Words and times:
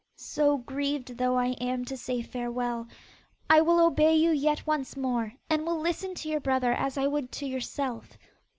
So 0.15 0.57
grieved 0.57 1.19
though 1.19 1.35
I 1.37 1.49
am 1.61 1.85
to 1.85 1.95
say 1.95 2.23
farewell, 2.23 2.87
I 3.51 3.61
will 3.61 3.79
obey 3.85 4.15
you 4.15 4.31
yet 4.31 4.65
once 4.65 4.97
more, 4.97 5.33
and 5.47 5.63
will 5.63 5.79
listen 5.79 6.15
to 6.15 6.27
your 6.27 6.39
brother 6.41 6.73
as 6.73 6.97
I 6.97 7.05
would 7.05 7.31
to 7.33 7.45
yourself. 7.45 8.17